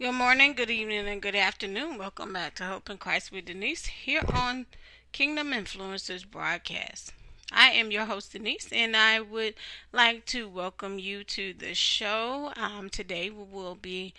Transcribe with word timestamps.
Good 0.00 0.12
morning, 0.12 0.52
good 0.52 0.70
evening, 0.70 1.08
and 1.08 1.20
good 1.20 1.34
afternoon. 1.34 1.98
Welcome 1.98 2.32
back 2.32 2.54
to 2.54 2.64
Hope 2.64 2.88
in 2.88 2.98
Christ 2.98 3.32
with 3.32 3.46
Denise 3.46 3.86
here 3.86 4.22
on 4.32 4.66
Kingdom 5.10 5.50
Influencers 5.50 6.24
broadcast. 6.24 7.12
I 7.50 7.70
am 7.70 7.90
your 7.90 8.04
host, 8.04 8.30
Denise, 8.30 8.68
and 8.70 8.96
I 8.96 9.20
would 9.20 9.54
like 9.90 10.24
to 10.26 10.48
welcome 10.48 11.00
you 11.00 11.24
to 11.24 11.52
the 11.52 11.74
show. 11.74 12.52
Um, 12.54 12.90
today 12.90 13.28
we 13.28 13.42
will 13.42 13.74
be 13.74 14.14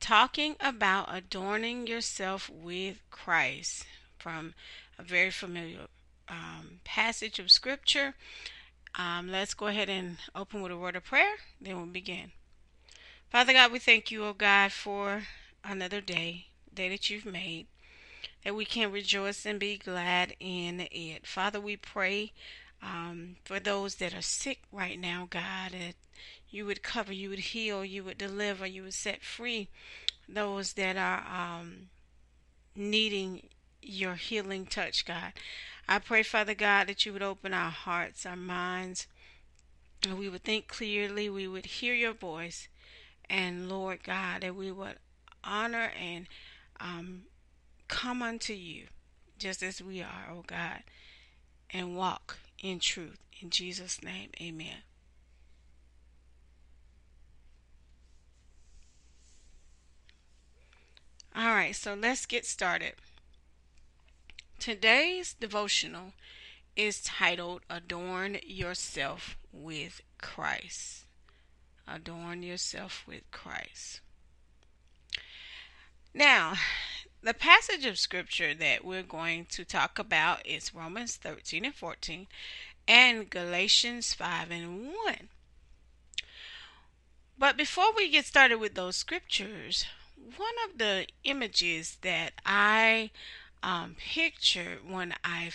talking 0.00 0.54
about 0.60 1.08
adorning 1.08 1.86
yourself 1.86 2.50
with 2.50 3.00
Christ 3.10 3.86
from 4.18 4.52
a 4.98 5.02
very 5.02 5.30
familiar 5.30 5.86
um, 6.28 6.80
passage 6.84 7.38
of 7.38 7.50
Scripture. 7.50 8.16
Um, 8.96 9.32
let's 9.32 9.54
go 9.54 9.68
ahead 9.68 9.88
and 9.88 10.18
open 10.34 10.60
with 10.60 10.72
a 10.72 10.76
word 10.76 10.94
of 10.94 11.04
prayer, 11.04 11.36
then 11.58 11.78
we'll 11.78 11.86
begin. 11.86 12.32
Father 13.32 13.54
God, 13.54 13.72
we 13.72 13.78
thank 13.78 14.10
you, 14.10 14.26
oh 14.26 14.34
God, 14.34 14.72
for 14.72 15.22
another 15.64 16.02
day, 16.02 16.48
day 16.74 16.90
that 16.90 17.08
you've 17.08 17.24
made, 17.24 17.66
that 18.44 18.54
we 18.54 18.66
can 18.66 18.92
rejoice 18.92 19.46
and 19.46 19.58
be 19.58 19.78
glad 19.78 20.34
in 20.38 20.80
it. 20.90 21.26
Father, 21.26 21.58
we 21.58 21.78
pray 21.78 22.32
um, 22.82 23.36
for 23.42 23.58
those 23.58 23.94
that 23.94 24.12
are 24.12 24.20
sick 24.20 24.60
right 24.70 25.00
now, 25.00 25.28
God, 25.30 25.70
that 25.72 25.94
you 26.50 26.66
would 26.66 26.82
cover, 26.82 27.10
you 27.10 27.30
would 27.30 27.38
heal, 27.38 27.82
you 27.82 28.04
would 28.04 28.18
deliver, 28.18 28.66
you 28.66 28.82
would 28.82 28.92
set 28.92 29.22
free 29.22 29.70
those 30.28 30.74
that 30.74 30.98
are 30.98 31.24
um, 31.26 31.88
needing 32.76 33.48
your 33.80 34.16
healing 34.16 34.66
touch, 34.66 35.06
God. 35.06 35.32
I 35.88 36.00
pray, 36.00 36.22
Father 36.22 36.54
God, 36.54 36.86
that 36.88 37.06
you 37.06 37.14
would 37.14 37.22
open 37.22 37.54
our 37.54 37.70
hearts, 37.70 38.26
our 38.26 38.36
minds, 38.36 39.06
and 40.06 40.18
we 40.18 40.28
would 40.28 40.44
think 40.44 40.68
clearly, 40.68 41.30
we 41.30 41.48
would 41.48 41.64
hear 41.64 41.94
your 41.94 42.12
voice, 42.12 42.68
and 43.28 43.68
Lord 43.68 44.02
God, 44.02 44.42
that 44.42 44.54
we 44.54 44.70
would 44.70 44.96
honor 45.44 45.90
and 46.00 46.26
um, 46.80 47.22
come 47.88 48.22
unto 48.22 48.52
you 48.52 48.86
just 49.38 49.62
as 49.62 49.82
we 49.82 50.00
are, 50.00 50.28
oh 50.30 50.44
God, 50.46 50.82
and 51.72 51.96
walk 51.96 52.38
in 52.62 52.78
truth. 52.78 53.18
In 53.40 53.50
Jesus' 53.50 54.02
name, 54.02 54.30
amen. 54.40 54.78
All 61.34 61.48
right, 61.48 61.74
so 61.74 61.94
let's 61.94 62.26
get 62.26 62.44
started. 62.44 62.92
Today's 64.58 65.34
devotional 65.34 66.12
is 66.76 67.02
titled 67.02 67.62
Adorn 67.68 68.38
Yourself 68.44 69.36
with 69.52 70.02
Christ 70.18 71.01
adorn 71.86 72.42
yourself 72.42 73.04
with 73.06 73.30
Christ. 73.30 74.00
Now, 76.14 76.54
the 77.22 77.34
passage 77.34 77.86
of 77.86 77.98
scripture 77.98 78.54
that 78.54 78.84
we're 78.84 79.02
going 79.02 79.46
to 79.46 79.64
talk 79.64 79.98
about 79.98 80.46
is 80.46 80.74
Romans 80.74 81.16
13 81.16 81.64
and 81.64 81.74
14 81.74 82.26
and 82.86 83.30
Galatians 83.30 84.12
5 84.12 84.50
and 84.50 84.86
1. 84.86 84.94
But 87.38 87.56
before 87.56 87.94
we 87.96 88.10
get 88.10 88.26
started 88.26 88.56
with 88.56 88.74
those 88.74 88.96
scriptures, 88.96 89.86
one 90.36 90.54
of 90.68 90.78
the 90.78 91.06
images 91.24 91.98
that 92.02 92.32
I 92.44 93.10
um, 93.62 93.96
pictured 93.98 94.88
when 94.88 95.14
I 95.24 95.50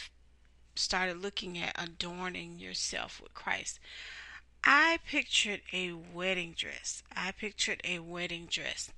started 0.75 1.21
looking 1.21 1.57
at 1.57 1.75
adorning 1.81 2.59
yourself 2.59 3.21
with 3.21 3.33
Christ 3.33 3.79
I 4.63 4.99
pictured 5.07 5.61
a 5.71 5.93
wedding 5.93 6.53
dress. 6.57 7.03
I 7.15 7.31
pictured 7.31 7.81
a 7.83 7.99
wedding 7.99 8.47
dress. 8.49 8.91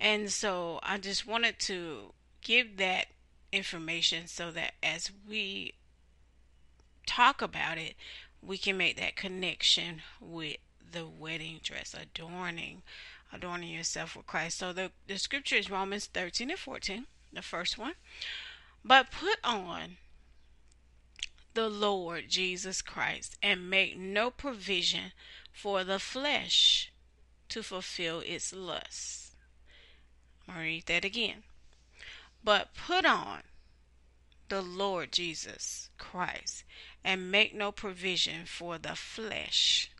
And 0.00 0.30
so 0.30 0.80
I 0.82 0.98
just 0.98 1.26
wanted 1.26 1.58
to 1.60 2.12
give 2.42 2.76
that 2.78 3.06
information 3.52 4.26
so 4.26 4.50
that 4.50 4.74
as 4.82 5.10
we 5.28 5.74
talk 7.06 7.40
about 7.40 7.78
it, 7.78 7.94
we 8.42 8.58
can 8.58 8.76
make 8.76 8.96
that 8.98 9.16
connection 9.16 10.02
with 10.20 10.58
the 10.92 11.06
wedding 11.06 11.60
dress, 11.62 11.94
adorning, 11.94 12.82
adorning 13.32 13.70
yourself 13.70 14.16
with 14.16 14.26
Christ. 14.26 14.58
So 14.58 14.72
the, 14.72 14.90
the 15.06 15.18
scripture 15.18 15.56
is 15.56 15.70
Romans 15.70 16.06
13 16.06 16.50
and 16.50 16.58
14, 16.58 17.06
the 17.32 17.42
first 17.42 17.78
one. 17.78 17.94
But 18.84 19.10
put 19.10 19.38
on 19.42 19.96
the 21.54 21.68
Lord 21.68 22.28
Jesus 22.28 22.82
Christ 22.82 23.36
and 23.42 23.70
make 23.70 23.96
no 23.96 24.30
provision 24.30 25.12
for 25.52 25.84
the 25.84 25.98
flesh 25.98 26.92
to 27.48 27.62
fulfill 27.62 28.20
its 28.20 28.52
lusts. 28.52 29.36
I'll 30.48 30.60
read 30.60 30.86
that 30.86 31.04
again. 31.04 31.44
But 32.42 32.74
put 32.74 33.06
on 33.06 33.42
the 34.48 34.60
Lord 34.60 35.12
Jesus 35.12 35.90
Christ 35.96 36.64
and 37.02 37.30
make 37.30 37.54
no 37.54 37.72
provision 37.72 38.44
for 38.44 38.76
the 38.76 38.96
flesh 38.96 39.90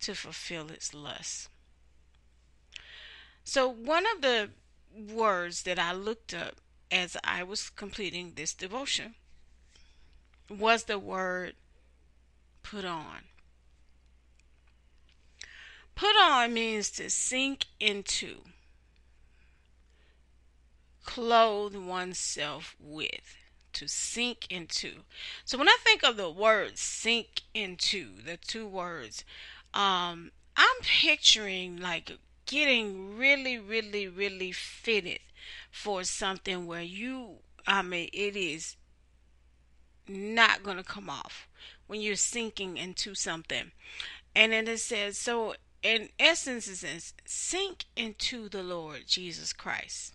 to 0.00 0.14
fulfill 0.14 0.70
its 0.70 0.92
lusts. 0.92 1.48
So, 3.44 3.68
one 3.68 4.04
of 4.06 4.22
the 4.22 4.50
words 4.92 5.62
that 5.62 5.78
I 5.78 5.92
looked 5.92 6.34
up 6.34 6.56
as 6.90 7.16
I 7.24 7.42
was 7.42 7.70
completing 7.70 8.32
this 8.34 8.54
devotion 8.54 9.14
was 10.48 10.84
the 10.84 10.98
word 10.98 11.54
put 12.62 12.84
on. 12.84 13.24
Put 15.94 16.14
on 16.20 16.52
means 16.52 16.90
to 16.90 17.08
sink 17.08 17.64
into, 17.80 18.42
clothe 21.04 21.74
oneself 21.74 22.76
with, 22.78 23.36
to 23.72 23.88
sink 23.88 24.46
into. 24.50 25.04
So 25.46 25.56
when 25.56 25.68
I 25.68 25.78
think 25.82 26.04
of 26.04 26.18
the 26.18 26.30
word 26.30 26.76
sink 26.76 27.42
into, 27.54 28.20
the 28.22 28.36
two 28.36 28.68
words, 28.68 29.24
um, 29.72 30.32
I'm 30.54 30.76
picturing 30.82 31.78
like 31.80 32.12
getting 32.44 33.16
really, 33.16 33.58
really, 33.58 34.06
really 34.06 34.52
fitted 34.52 35.20
for 35.70 36.04
something 36.04 36.66
where 36.66 36.82
you, 36.82 37.36
I 37.66 37.80
mean, 37.80 38.10
it 38.12 38.36
is 38.36 38.76
not 40.08 40.62
going 40.62 40.76
to 40.76 40.82
come 40.82 41.10
off 41.10 41.48
when 41.86 42.00
you're 42.00 42.16
sinking 42.16 42.76
into 42.76 43.14
something. 43.14 43.72
And 44.34 44.52
then 44.52 44.68
it 44.68 44.80
says, 44.80 45.16
so 45.16 45.54
in 45.82 46.10
essence, 46.18 46.68
it 46.68 46.76
says, 46.76 47.14
sink 47.24 47.84
into 47.96 48.48
the 48.48 48.62
Lord 48.62 49.04
Jesus 49.06 49.52
Christ. 49.52 50.14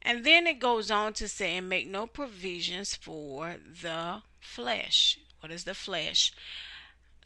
And 0.00 0.24
then 0.24 0.46
it 0.46 0.60
goes 0.60 0.90
on 0.90 1.12
to 1.14 1.28
say, 1.28 1.56
and 1.56 1.68
make 1.68 1.88
no 1.88 2.06
provisions 2.06 2.94
for 2.94 3.56
the 3.82 4.22
flesh. 4.38 5.18
What 5.40 5.52
is 5.52 5.64
the 5.64 5.74
flesh? 5.74 6.32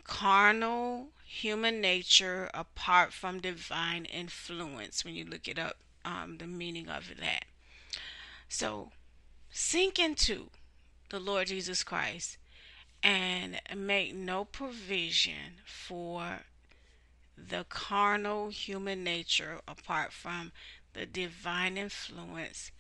Carnal 0.05 1.09
human 1.25 1.81
nature 1.81 2.51
apart 2.53 3.13
from 3.13 3.41
divine 3.41 4.07
influence. 4.07 5.05
When 5.05 5.15
you 5.15 5.25
look 5.25 5.47
it 5.47 5.59
up, 5.59 5.77
um, 6.05 6.39
the 6.39 6.47
meaning 6.47 6.89
of 6.89 7.13
that. 7.21 7.45
So, 8.49 8.91
sink 9.51 9.99
into 9.99 10.51
the 11.13 11.21
Lord 11.21 11.49
Jesus 11.49 11.85
Christ 11.85 12.39
and 13.03 13.61
make 13.77 14.15
no 14.15 14.47
provision 14.47 15.61
for 15.63 16.41
the 17.37 17.67
carnal 17.69 18.49
human 18.49 19.05
nature 19.05 19.61
apart 19.69 20.11
from 20.11 20.53
the 20.95 21.05
divine 21.05 21.77
influence 21.77 22.71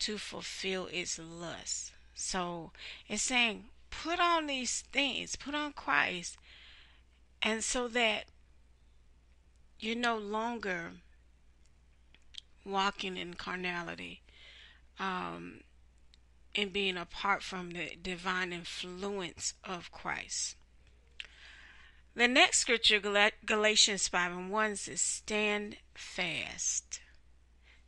to 0.00 0.18
fulfill 0.18 0.88
its 0.92 1.18
lust. 1.18 1.92
So 2.14 2.72
it's 3.08 3.22
saying, 3.22 3.64
put 3.88 4.20
on 4.20 4.48
these 4.48 4.82
things, 4.92 5.34
put 5.34 5.54
on 5.54 5.72
Christ, 5.72 6.36
and 7.40 7.64
so 7.64 7.88
that 7.88 8.24
you're 9.80 9.96
no 9.96 10.18
longer 10.18 10.90
walking 12.66 13.16
in 13.16 13.32
carnality. 13.32 14.20
Um, 15.00 15.60
and 16.58 16.72
being 16.72 16.96
apart 16.96 17.40
from 17.40 17.70
the 17.70 17.92
divine 18.02 18.52
influence 18.52 19.54
of 19.62 19.92
Christ. 19.92 20.56
The 22.16 22.26
next 22.26 22.58
scripture, 22.58 23.00
Galatians 23.46 24.08
5 24.08 24.32
and 24.32 24.50
1 24.50 24.74
says, 24.74 25.00
Stand 25.00 25.76
fast, 25.94 26.98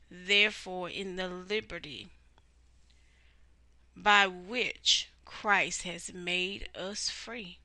therefore, 0.09 0.89
in 0.89 1.17
the 1.17 1.27
liberty 1.27 2.11
by 3.97 4.29
which 4.29 5.11
Christ 5.25 5.83
has 5.83 6.15
made 6.15 6.69
us 6.73 7.11
free, 7.11 7.59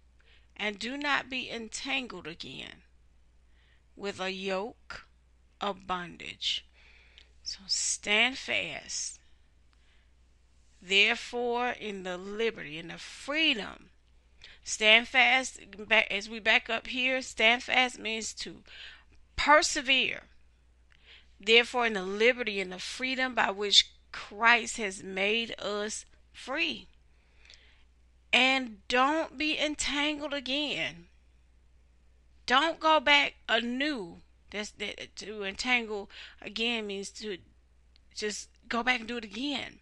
and 0.57 0.79
do 0.79 0.97
not 0.97 1.29
be 1.29 1.51
entangled 1.51 2.25
again 2.25 2.81
with 3.95 4.19
a 4.19 4.31
yoke 4.31 5.05
of 5.61 5.85
bondage. 5.85 6.65
So 7.43 7.59
stand 7.67 8.39
fast 8.39 9.19
Therefore, 10.87 11.71
in 11.71 12.03
the 12.03 12.15
liberty, 12.15 12.77
in 12.77 12.89
the 12.89 12.99
freedom, 12.99 13.89
stand 14.63 15.07
fast. 15.07 15.59
As 16.11 16.29
we 16.29 16.39
back 16.39 16.69
up 16.69 16.85
here, 16.85 17.23
stand 17.23 17.63
fast 17.63 17.97
means 17.97 18.33
to 18.33 18.61
persevere. 19.35 20.23
therefore 21.39 21.87
in 21.87 21.93
the 21.93 22.03
liberty 22.03 22.61
and 22.61 22.71
the 22.71 22.79
freedom 22.79 23.33
by 23.33 23.49
which 23.49 23.89
Christ 24.11 24.77
has 24.77 25.01
made 25.01 25.55
us 25.59 26.05
free. 26.31 26.87
And 28.31 28.87
don't 28.87 29.39
be 29.39 29.57
entangled 29.57 30.33
again. 30.33 31.07
Don't 32.45 32.79
go 32.79 32.99
back 32.99 33.35
anew. 33.49 34.21
That's 34.51 34.69
that 34.71 35.15
to 35.15 35.43
entangle 35.43 36.11
again 36.41 36.85
means 36.85 37.09
to 37.11 37.39
just 38.13 38.49
go 38.69 38.83
back 38.83 38.99
and 38.99 39.07
do 39.07 39.17
it 39.17 39.23
again 39.23 39.79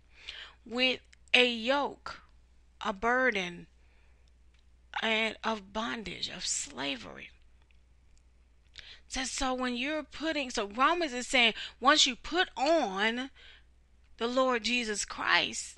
with 0.65 0.99
a 1.33 1.47
yoke, 1.47 2.21
a 2.85 2.93
burden, 2.93 3.67
and 5.01 5.35
of 5.43 5.73
bondage, 5.73 6.29
of 6.29 6.45
slavery. 6.45 7.29
So, 9.07 9.23
so 9.25 9.53
when 9.53 9.75
you're 9.75 10.03
putting, 10.03 10.49
so 10.49 10.67
Romans 10.67 11.13
is 11.13 11.27
saying, 11.27 11.53
once 11.79 12.07
you 12.07 12.15
put 12.15 12.49
on 12.57 13.29
the 14.17 14.27
Lord 14.27 14.63
Jesus 14.63 15.05
Christ, 15.05 15.77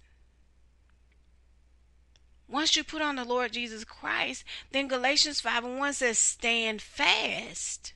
once 2.48 2.76
you 2.76 2.84
put 2.84 3.02
on 3.02 3.16
the 3.16 3.26
Lord 3.26 3.54
Jesus 3.54 3.84
Christ, 3.84 4.44
then 4.72 4.88
Galatians 4.88 5.42
5 5.42 5.66
and 5.66 5.80
1 5.80 5.94
says, 5.94 6.18
Stand 6.18 6.82
fast 6.82 7.94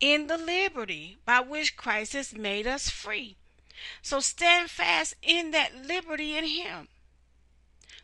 in 0.00 0.26
the 0.26 0.38
liberty 0.38 1.18
by 1.24 1.40
which 1.40 1.76
Christ 1.76 2.14
has 2.14 2.34
made 2.34 2.66
us 2.66 2.88
free. 2.88 3.36
So 4.02 4.20
stand 4.20 4.70
fast 4.70 5.14
in 5.22 5.50
that 5.52 5.74
liberty 5.74 6.36
in 6.36 6.44
Him 6.44 6.88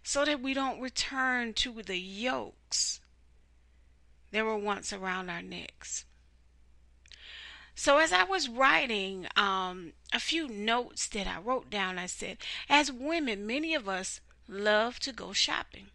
so 0.02 0.24
that 0.24 0.40
we 0.40 0.54
don't 0.54 0.80
return 0.80 1.52
to 1.54 1.82
the 1.82 1.98
yokes 1.98 3.00
that 4.30 4.44
were 4.44 4.56
once 4.56 4.92
around 4.92 5.30
our 5.30 5.42
necks. 5.42 6.04
So, 7.74 7.98
as 7.98 8.10
I 8.10 8.24
was 8.24 8.48
writing 8.48 9.26
um, 9.36 9.92
a 10.12 10.18
few 10.18 10.48
notes 10.48 11.08
that 11.08 11.26
I 11.26 11.38
wrote 11.40 11.68
down, 11.68 11.98
I 11.98 12.06
said, 12.06 12.38
as 12.70 12.90
women, 12.90 13.46
many 13.46 13.74
of 13.74 13.86
us 13.86 14.20
love 14.48 14.98
to 15.00 15.12
go 15.12 15.34
shopping. 15.34 15.88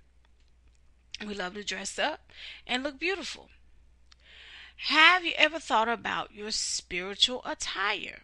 We 1.25 1.33
love 1.33 1.55
to 1.55 1.63
dress 1.63 1.97
up 1.97 2.31
and 2.67 2.83
look 2.83 2.99
beautiful. 2.99 3.49
Have 4.87 5.23
you 5.23 5.33
ever 5.37 5.59
thought 5.59 5.89
about 5.89 6.33
your 6.33 6.51
spiritual 6.51 7.41
attire? 7.45 8.21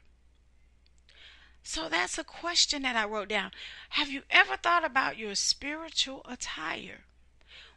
So 1.67 1.89
that's 1.89 2.17
a 2.17 2.23
question 2.23 2.83
that 2.83 2.95
I 2.95 3.03
wrote 3.03 3.27
down. 3.27 3.51
Have 3.89 4.09
you 4.09 4.21
ever 4.29 4.55
thought 4.55 4.85
about 4.85 5.17
your 5.17 5.35
spiritual 5.35 6.21
attire? 6.23 7.01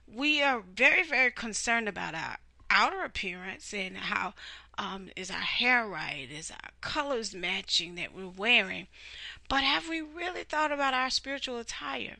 We 0.07 0.41
are 0.41 0.61
very, 0.61 1.03
very 1.03 1.33
concerned 1.33 1.89
about 1.89 2.15
our 2.15 2.39
outer 2.71 3.03
appearance 3.03 3.75
and 3.75 3.97
how 3.97 4.35
um, 4.79 5.09
is 5.17 5.29
our 5.29 5.39
hair 5.39 5.89
right? 5.89 6.29
Is 6.31 6.53
our 6.53 6.71
colors 6.81 7.35
matching 7.35 7.97
that 7.97 8.15
we're 8.15 8.29
wearing? 8.29 8.87
But 9.49 9.65
have 9.65 9.89
we 9.89 10.01
really 10.01 10.45
thought 10.45 10.71
about 10.71 10.95
our 10.95 11.11
spiritual 11.11 11.59
attire? 11.59 12.19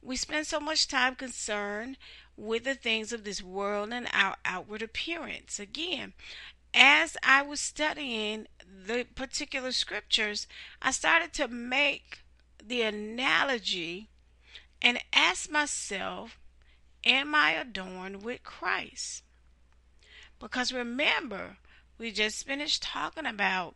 We 0.00 0.16
spend 0.16 0.46
so 0.46 0.60
much 0.60 0.88
time 0.88 1.14
concerned 1.16 1.98
with 2.38 2.64
the 2.64 2.74
things 2.74 3.12
of 3.12 3.24
this 3.24 3.42
world 3.42 3.92
and 3.92 4.08
our 4.14 4.36
outward 4.46 4.80
appearance. 4.80 5.60
Again, 5.60 6.14
as 6.74 7.16
I 7.22 7.42
was 7.42 7.60
studying 7.60 8.46
the 8.86 9.06
particular 9.14 9.72
scriptures, 9.72 10.46
I 10.80 10.90
started 10.90 11.32
to 11.34 11.48
make 11.48 12.20
the 12.62 12.82
analogy 12.82 14.08
and 14.80 14.98
ask 15.12 15.50
myself, 15.50 16.38
Am 17.04 17.34
I 17.34 17.52
adorned 17.52 18.22
with 18.22 18.44
Christ? 18.44 19.24
Because 20.38 20.72
remember, 20.72 21.56
we 21.98 22.12
just 22.12 22.46
finished 22.46 22.82
talking 22.82 23.26
about 23.26 23.74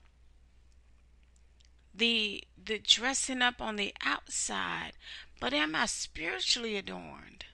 the 1.95 2.45
the 2.63 2.79
dressing 2.79 3.43
up 3.43 3.61
on 3.61 3.77
the 3.77 3.95
outside, 4.05 4.93
but 5.41 5.53
am 5.53 5.75
I 5.75 5.87
spiritually 5.87 6.77
adorned? 6.77 7.47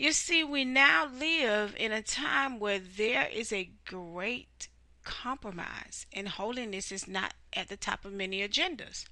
You 0.00 0.12
see, 0.12 0.42
we 0.42 0.64
now 0.64 1.10
live 1.12 1.76
in 1.78 1.92
a 1.92 2.00
time 2.00 2.58
where 2.58 2.78
there 2.78 3.28
is 3.28 3.52
a 3.52 3.68
great 3.84 4.68
compromise, 5.04 6.06
and 6.10 6.26
holiness 6.26 6.90
is 6.90 7.06
not 7.06 7.34
at 7.52 7.68
the 7.68 7.76
top 7.76 8.06
of 8.06 8.14
many 8.14 8.40
agendas. 8.40 9.04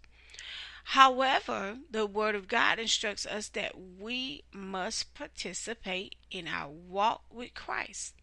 However, 0.84 1.76
the 1.90 2.06
Word 2.06 2.34
of 2.34 2.48
God 2.48 2.78
instructs 2.78 3.26
us 3.26 3.48
that 3.48 3.74
we 3.78 4.44
must 4.50 5.12
participate 5.12 6.14
in 6.30 6.48
our 6.48 6.70
walk 6.70 7.24
with 7.30 7.52
Christ. 7.52 8.14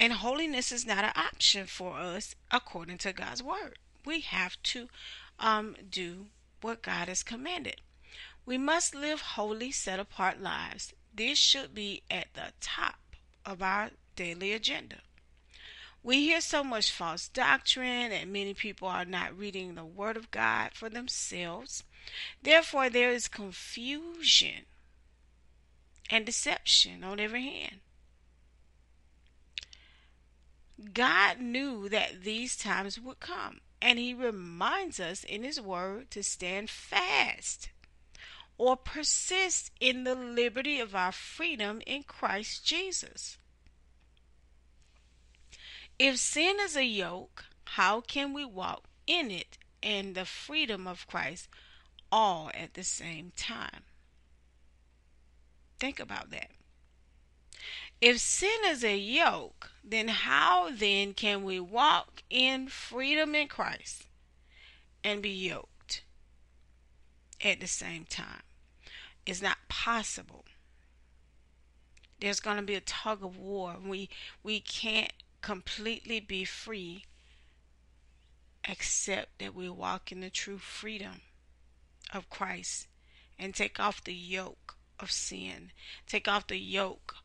And 0.00 0.14
holiness 0.14 0.72
is 0.72 0.86
not 0.86 1.04
an 1.04 1.12
option 1.14 1.66
for 1.66 1.98
us 1.98 2.34
according 2.50 2.96
to 2.98 3.12
God's 3.12 3.42
Word. 3.42 3.78
We 4.02 4.20
have 4.20 4.56
to 4.62 4.88
um, 5.38 5.76
do 5.90 6.28
what 6.62 6.80
God 6.80 7.08
has 7.08 7.22
commanded. 7.22 7.82
We 8.46 8.56
must 8.56 8.94
live 8.94 9.20
holy, 9.20 9.72
set 9.72 10.00
apart 10.00 10.40
lives 10.40 10.94
this 11.16 11.38
should 11.38 11.74
be 11.74 12.02
at 12.10 12.28
the 12.34 12.52
top 12.60 13.16
of 13.44 13.62
our 13.62 13.90
daily 14.14 14.52
agenda. 14.52 14.96
We 16.02 16.20
hear 16.20 16.40
so 16.40 16.62
much 16.62 16.92
false 16.92 17.26
doctrine, 17.26 18.12
and 18.12 18.32
many 18.32 18.54
people 18.54 18.86
are 18.86 19.04
not 19.04 19.36
reading 19.36 19.74
the 19.74 19.84
Word 19.84 20.16
of 20.16 20.30
God 20.30 20.70
for 20.74 20.88
themselves. 20.88 21.82
Therefore, 22.42 22.88
there 22.88 23.10
is 23.10 23.26
confusion 23.26 24.66
and 26.08 26.24
deception 26.24 27.02
on 27.02 27.18
every 27.18 27.42
hand. 27.42 27.80
God 30.92 31.40
knew 31.40 31.88
that 31.88 32.22
these 32.22 32.56
times 32.56 33.00
would 33.00 33.18
come, 33.18 33.60
and 33.82 33.98
He 33.98 34.14
reminds 34.14 35.00
us 35.00 35.24
in 35.24 35.42
His 35.42 35.60
Word 35.60 36.10
to 36.12 36.22
stand 36.22 36.70
fast 36.70 37.70
or 38.58 38.76
persist 38.76 39.70
in 39.80 40.04
the 40.04 40.14
liberty 40.14 40.80
of 40.80 40.94
our 40.94 41.12
freedom 41.12 41.80
in 41.86 42.02
Christ 42.02 42.64
Jesus. 42.64 43.38
If 45.98 46.18
sin 46.18 46.56
is 46.60 46.76
a 46.76 46.84
yoke, 46.84 47.44
how 47.64 48.00
can 48.00 48.32
we 48.32 48.44
walk 48.44 48.84
in 49.06 49.30
it 49.30 49.58
and 49.82 50.14
the 50.14 50.24
freedom 50.24 50.86
of 50.86 51.06
Christ 51.06 51.48
all 52.10 52.50
at 52.54 52.74
the 52.74 52.84
same 52.84 53.32
time? 53.36 53.82
Think 55.78 56.00
about 56.00 56.30
that. 56.30 56.50
If 58.00 58.18
sin 58.18 58.58
is 58.66 58.84
a 58.84 58.96
yoke, 58.96 59.70
then 59.82 60.08
how 60.08 60.70
then 60.70 61.14
can 61.14 61.44
we 61.44 61.60
walk 61.60 62.22
in 62.28 62.68
freedom 62.68 63.34
in 63.34 63.48
Christ 63.48 64.06
and 65.02 65.22
be 65.22 65.30
yoked 65.30 66.02
at 67.42 67.60
the 67.60 67.66
same 67.66 68.04
time? 68.04 68.42
Is 69.26 69.42
not 69.42 69.58
possible. 69.68 70.44
There's 72.20 72.40
going 72.40 72.56
to 72.56 72.62
be 72.62 72.74
a 72.74 72.80
tug 72.80 73.22
of 73.22 73.36
war. 73.36 73.76
We 73.84 74.08
we 74.42 74.60
can't 74.60 75.12
completely 75.42 76.20
be 76.20 76.44
free 76.44 77.04
except 78.64 79.38
that 79.38 79.54
we 79.54 79.68
walk 79.68 80.10
in 80.10 80.20
the 80.20 80.30
true 80.30 80.58
freedom 80.58 81.20
of 82.12 82.30
Christ 82.30 82.88
and 83.38 83.54
take 83.54 83.78
off 83.78 84.02
the 84.02 84.14
yoke 84.14 84.76
of 84.98 85.10
sin, 85.10 85.72
take 86.06 86.26
off 86.26 86.46
the 86.46 86.58
yoke 86.58 87.16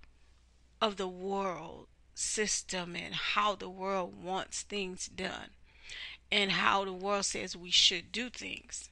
of 0.81 0.97
the 0.97 1.07
world 1.07 1.87
system 2.13 2.95
and 2.95 3.15
how 3.15 3.55
the 3.55 3.69
world 3.69 4.21
wants 4.21 4.61
things 4.61 5.07
done 5.07 5.51
and 6.31 6.51
how 6.51 6.85
the 6.85 6.93
world 6.93 7.25
says 7.25 7.55
we 7.55 7.71
should 7.71 8.11
do 8.11 8.29
things. 8.29 8.89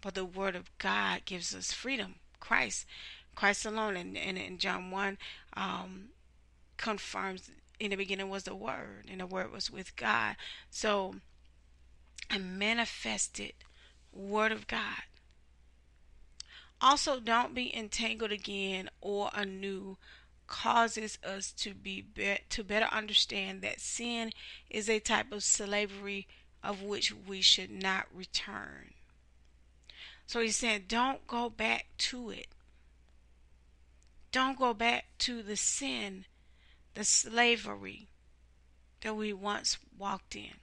But 0.00 0.14
the 0.14 0.24
Word 0.24 0.56
of 0.56 0.76
God 0.78 1.24
gives 1.26 1.54
us 1.54 1.72
freedom. 1.72 2.16
Christ, 2.40 2.86
Christ 3.34 3.64
alone. 3.64 3.96
And, 3.96 4.16
and 4.16 4.36
in 4.36 4.58
John 4.58 4.90
1, 4.90 5.18
um, 5.54 6.08
confirms 6.76 7.50
in 7.78 7.90
the 7.90 7.96
beginning 7.96 8.28
was 8.28 8.44
the 8.44 8.54
Word, 8.54 9.06
and 9.10 9.20
the 9.20 9.26
Word 9.26 9.52
was 9.52 9.70
with 9.70 9.96
God. 9.96 10.36
So, 10.70 11.16
a 12.28 12.38
manifested 12.38 13.52
Word 14.12 14.52
of 14.52 14.66
God. 14.66 15.02
Also, 16.80 17.20
don't 17.20 17.54
be 17.54 17.76
entangled 17.76 18.32
again 18.32 18.88
or 19.00 19.30
anew 19.34 19.98
causes 20.46 21.18
us 21.22 21.52
to 21.52 21.74
be, 21.74 22.02
be 22.02 22.38
to 22.48 22.64
better 22.64 22.88
understand 22.90 23.62
that 23.62 23.80
sin 23.80 24.32
is 24.68 24.88
a 24.88 24.98
type 24.98 25.30
of 25.30 25.42
slavery 25.42 26.26
of 26.62 26.82
which 26.82 27.14
we 27.14 27.40
should 27.40 27.70
not 27.70 28.06
return. 28.12 28.94
So 30.30 30.38
he 30.38 30.52
said, 30.52 30.86
don't 30.86 31.26
go 31.26 31.50
back 31.50 31.86
to 31.98 32.30
it. 32.30 32.46
Don't 34.30 34.56
go 34.56 34.72
back 34.72 35.06
to 35.18 35.42
the 35.42 35.56
sin, 35.56 36.24
the 36.94 37.02
slavery 37.02 38.10
that 39.00 39.16
we 39.16 39.32
once 39.32 39.76
walked 39.98 40.36
in. 40.36 40.60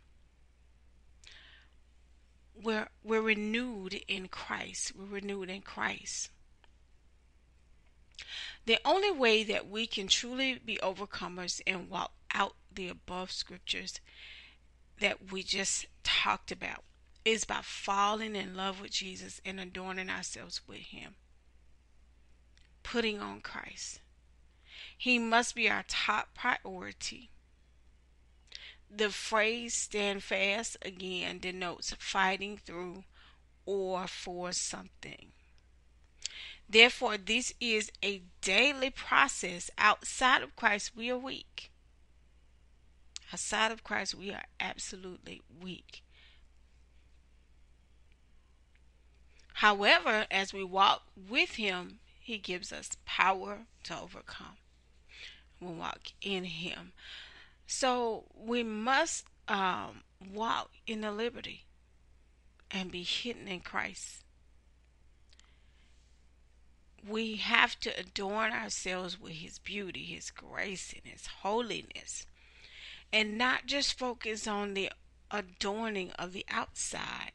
We're, 2.55 2.87
we're 3.03 3.19
renewed 3.19 3.99
in 4.07 4.29
Christ. 4.29 4.93
We're 4.95 5.17
renewed 5.17 5.49
in 5.49 5.63
Christ. 5.63 6.29
The 8.65 8.79
only 8.85 9.11
way 9.11 9.43
that 9.43 9.69
we 9.69 9.85
can 9.85 10.07
truly 10.07 10.61
be 10.65 10.79
overcomers 10.81 11.59
and 11.67 11.89
walk 11.89 12.13
out 12.33 12.55
the 12.73 12.87
above 12.87 13.33
scriptures 13.33 13.99
that 15.01 15.29
we 15.29 15.43
just 15.43 15.87
talked 16.05 16.53
about 16.53 16.85
is 17.27 17.43
by 17.43 17.59
falling 17.61 18.37
in 18.37 18.55
love 18.55 18.79
with 18.79 18.91
Jesus 18.91 19.41
and 19.45 19.59
adorning 19.59 20.09
ourselves 20.09 20.61
with 20.65 20.79
Him, 20.79 21.15
putting 22.83 23.19
on 23.19 23.41
Christ. 23.41 23.99
He 24.97 25.19
must 25.19 25.53
be 25.53 25.69
our 25.69 25.83
top 25.87 26.29
priority. 26.33 27.29
The 28.89 29.09
phrase 29.09 29.73
stand 29.73 30.23
fast 30.23 30.77
again 30.81 31.39
denotes 31.39 31.93
fighting 31.99 32.57
through 32.65 33.03
or 33.65 34.07
for 34.07 34.53
something. 34.53 35.33
Therefore, 36.69 37.17
this 37.17 37.53
is 37.59 37.91
a 38.01 38.21
daily 38.39 38.89
process. 38.89 39.69
Outside 39.77 40.43
of 40.43 40.55
Christ, 40.55 40.95
we 40.95 41.11
are 41.11 41.17
weak. 41.17 41.71
Outside 43.33 43.73
of 43.73 43.83
Christ, 43.83 44.15
we 44.15 44.31
are 44.31 44.45
absolutely 44.61 45.41
weak. 45.61 46.03
However, 49.57 50.27
as 50.29 50.53
we 50.53 50.63
walk 50.63 51.07
with 51.15 51.55
Him, 51.55 51.97
He 52.19 52.37
gives 52.37 52.71
us 52.71 52.91
power 53.05 53.61
to 53.85 53.99
overcome. 53.99 54.57
We 55.59 55.69
walk 55.73 56.11
in 56.21 56.43
Him. 56.43 56.91
So 57.65 58.25
we 58.35 58.61
must 58.61 59.25
um, 59.47 60.03
walk 60.31 60.69
in 60.85 61.01
the 61.01 61.11
liberty 61.11 61.65
and 62.69 62.91
be 62.91 63.01
hidden 63.01 63.47
in 63.47 63.61
Christ. 63.61 64.23
We 67.03 67.37
have 67.37 67.79
to 67.79 67.99
adorn 67.99 68.51
ourselves 68.51 69.19
with 69.19 69.33
His 69.33 69.57
beauty, 69.57 70.03
His 70.03 70.29
grace, 70.29 70.93
and 70.93 71.11
His 71.11 71.25
holiness, 71.41 72.27
and 73.11 73.39
not 73.39 73.65
just 73.65 73.97
focus 73.97 74.45
on 74.45 74.75
the 74.75 74.91
adorning 75.31 76.11
of 76.11 76.33
the 76.33 76.45
outside. 76.47 77.31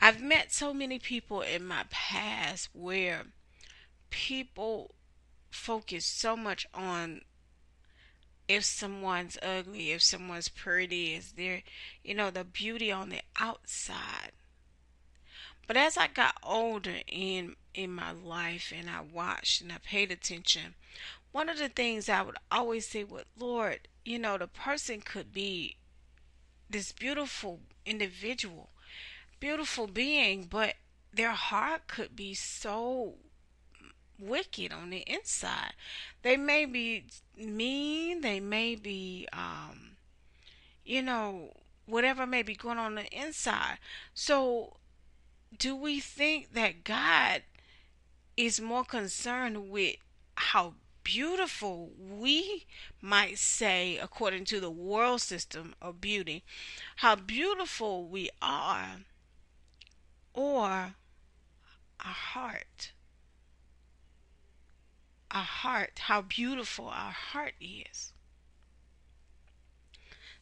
I've 0.00 0.20
met 0.20 0.52
so 0.52 0.74
many 0.74 0.98
people 0.98 1.42
in 1.42 1.66
my 1.66 1.84
past 1.90 2.70
where 2.72 3.24
people 4.10 4.94
focus 5.50 6.04
so 6.04 6.36
much 6.36 6.66
on 6.74 7.22
if 8.48 8.64
someone's 8.64 9.38
ugly, 9.42 9.92
if 9.92 10.02
someone's 10.02 10.48
pretty, 10.48 11.14
is 11.14 11.32
there, 11.32 11.62
you 12.02 12.14
know, 12.14 12.30
the 12.30 12.44
beauty 12.44 12.90
on 12.90 13.08
the 13.08 13.20
outside. 13.38 14.32
But 15.66 15.76
as 15.76 15.96
I 15.96 16.08
got 16.08 16.38
older 16.42 17.00
in 17.06 17.56
in 17.72 17.92
my 17.92 18.10
life 18.10 18.72
and 18.76 18.90
I 18.90 19.00
watched 19.00 19.62
and 19.62 19.72
I 19.72 19.78
paid 19.78 20.10
attention, 20.10 20.74
one 21.30 21.48
of 21.48 21.58
the 21.58 21.68
things 21.68 22.08
I 22.08 22.20
would 22.20 22.36
always 22.50 22.86
say 22.86 23.04
with 23.04 23.24
Lord, 23.38 23.88
you 24.04 24.18
know, 24.18 24.36
the 24.36 24.48
person 24.48 25.00
could 25.00 25.32
be 25.32 25.76
this 26.68 26.92
beautiful 26.92 27.60
individual, 27.86 28.70
beautiful 29.42 29.88
being, 29.88 30.44
but 30.44 30.74
their 31.12 31.32
heart 31.32 31.88
could 31.88 32.14
be 32.14 32.32
so 32.32 33.14
wicked 34.16 34.72
on 34.72 34.90
the 34.90 34.98
inside. 34.98 35.72
They 36.22 36.36
may 36.36 36.64
be 36.64 37.06
mean, 37.36 38.20
they 38.20 38.38
may 38.38 38.76
be, 38.76 39.26
um, 39.32 39.96
you 40.84 41.02
know, 41.02 41.54
whatever 41.86 42.24
may 42.24 42.42
be 42.44 42.54
going 42.54 42.78
on 42.78 42.94
the 42.94 43.06
inside. 43.06 43.78
So, 44.14 44.76
do 45.58 45.74
we 45.74 45.98
think 45.98 46.54
that 46.54 46.84
God 46.84 47.42
is 48.36 48.60
more 48.60 48.84
concerned 48.84 49.70
with 49.70 49.96
how 50.36 50.74
beautiful 51.02 51.90
we 51.98 52.66
might 53.00 53.38
say, 53.38 53.98
according 53.98 54.44
to 54.44 54.60
the 54.60 54.70
world 54.70 55.20
system 55.20 55.74
of 55.82 56.00
beauty, 56.00 56.44
how 56.98 57.16
beautiful 57.16 58.06
we 58.06 58.30
are, 58.40 58.98
or 60.34 60.94
our 62.00 62.12
heart? 62.12 62.92
our 65.32 65.42
heart, 65.42 65.98
how 65.98 66.20
beautiful 66.20 66.86
our 66.86 67.12
heart 67.12 67.54
is. 67.60 68.12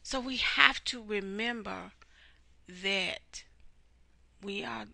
So 0.03 0.19
we 0.19 0.37
have 0.37 0.83
to 0.85 1.01
remember 1.01 1.93
that 2.67 3.43
we 4.43 4.63
are 4.63 4.87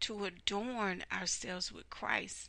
to 0.00 0.24
adorn 0.24 1.04
ourselves 1.12 1.70
with 1.70 1.90
Christ. 1.90 2.48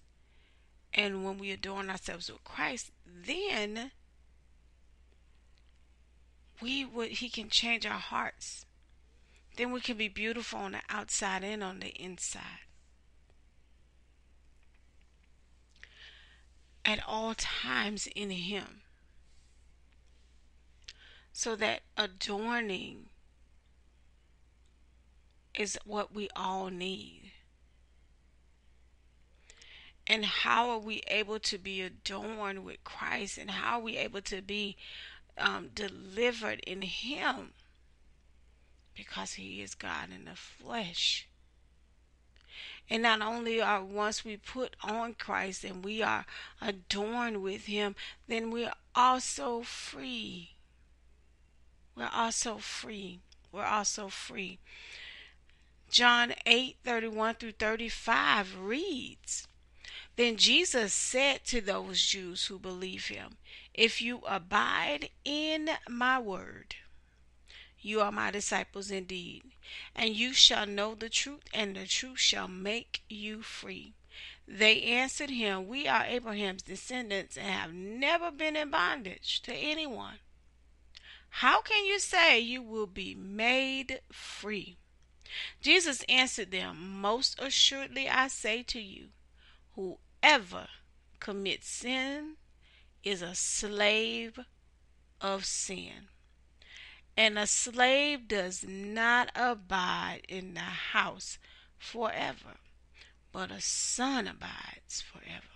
And 0.93 1.25
when 1.25 1.37
we 1.37 1.51
adorn 1.51 1.89
ourselves 1.89 2.31
with 2.31 2.43
Christ, 2.43 2.91
then 3.05 3.91
we 6.61 6.85
would 6.85 7.11
he 7.11 7.29
can 7.29 7.49
change 7.49 7.85
our 7.85 7.99
hearts. 7.99 8.65
Then 9.57 9.71
we 9.71 9.81
can 9.81 9.97
be 9.97 10.07
beautiful 10.07 10.59
on 10.59 10.71
the 10.73 10.81
outside 10.89 11.43
and 11.43 11.63
on 11.63 11.79
the 11.79 11.89
inside. 11.89 12.61
at 16.85 16.99
all 17.07 17.33
times 17.35 18.07
in 18.15 18.31
Him. 18.31 18.81
So 21.33 21.55
that 21.55 21.81
adorning 21.97 23.09
is 25.57 25.77
what 25.85 26.13
we 26.13 26.29
all 26.35 26.69
need. 26.69 27.31
And 30.07 30.25
how 30.25 30.69
are 30.71 30.79
we 30.79 31.01
able 31.07 31.39
to 31.39 31.57
be 31.57 31.81
adorned 31.81 32.65
with 32.65 32.83
Christ? 32.83 33.37
And 33.37 33.51
how 33.51 33.77
are 33.77 33.81
we 33.81 33.97
able 33.97 34.21
to 34.23 34.41
be 34.41 34.75
um, 35.37 35.69
delivered 35.73 36.59
in 36.67 36.81
Him? 36.81 37.53
Because 38.95 39.33
He 39.33 39.61
is 39.61 39.75
God 39.75 40.09
in 40.13 40.25
the 40.25 40.35
flesh. 40.35 41.27
And 42.89 43.03
not 43.03 43.21
only 43.21 43.61
are 43.61 43.83
once 43.83 44.25
we 44.25 44.37
put 44.37 44.75
on 44.83 45.13
Christ 45.13 45.63
and 45.63 45.83
we 45.83 46.01
are 46.01 46.25
adorned 46.61 47.41
with 47.41 47.65
Him, 47.65 47.95
then 48.27 48.51
we're 48.51 48.73
also 48.93 49.61
free. 49.61 50.51
We're 51.95 52.09
also 52.13 52.57
free. 52.57 53.19
We're 53.51 53.65
also 53.65 54.07
free. 54.09 54.59
John 55.89 56.33
8 56.45 56.77
31 56.85 57.35
through 57.35 57.51
35 57.51 58.57
reads 58.59 59.47
Then 60.15 60.37
Jesus 60.37 60.93
said 60.93 61.43
to 61.45 61.59
those 61.59 62.01
Jews 62.01 62.45
who 62.45 62.57
believe 62.57 63.07
him, 63.07 63.37
If 63.73 64.01
you 64.01 64.19
abide 64.19 65.09
in 65.25 65.69
my 65.89 66.17
word, 66.17 66.75
you 67.81 68.01
are 68.01 68.11
my 68.11 68.31
disciples 68.31 68.91
indeed, 68.91 69.43
and 69.95 70.15
you 70.15 70.33
shall 70.33 70.65
know 70.65 70.95
the 70.95 71.09
truth, 71.09 71.43
and 71.53 71.75
the 71.75 71.87
truth 71.87 72.19
shall 72.19 72.47
make 72.47 73.03
you 73.09 73.41
free. 73.41 73.93
They 74.47 74.83
answered 74.83 75.29
him, 75.29 75.67
We 75.67 75.87
are 75.87 76.05
Abraham's 76.05 76.61
descendants 76.61 77.37
and 77.37 77.47
have 77.47 77.73
never 77.73 78.31
been 78.31 78.55
in 78.55 78.69
bondage 78.69 79.41
to 79.43 79.53
anyone. 79.53 80.19
How 81.35 81.61
can 81.61 81.85
you 81.85 81.99
say 81.99 82.39
you 82.39 82.61
will 82.61 82.87
be 82.87 83.15
made 83.15 84.01
free? 84.11 84.77
Jesus 85.61 86.03
answered 86.09 86.51
them, 86.51 86.99
Most 86.99 87.39
assuredly 87.39 88.09
I 88.09 88.27
say 88.27 88.63
to 88.63 88.79
you, 88.81 89.09
whoever 89.75 90.67
commits 91.19 91.69
sin 91.69 92.35
is 93.03 93.21
a 93.21 93.33
slave 93.33 94.39
of 95.21 95.45
sin. 95.45 96.09
And 97.17 97.37
a 97.37 97.47
slave 97.47 98.27
does 98.27 98.65
not 98.67 99.31
abide 99.35 100.21
in 100.27 100.53
the 100.53 100.59
house 100.61 101.37
forever, 101.77 102.57
but 103.31 103.51
a 103.51 103.61
son 103.61 104.27
abides 104.27 105.01
forever. 105.01 105.51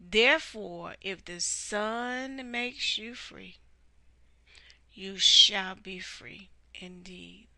Therefore, 0.00 0.96
if 1.02 1.26
the 1.26 1.40
Son 1.40 2.50
makes 2.50 2.96
you 2.96 3.14
free, 3.14 3.58
you 4.92 5.18
shall 5.18 5.74
be 5.74 5.98
free 5.98 6.48
indeed. 6.74 7.48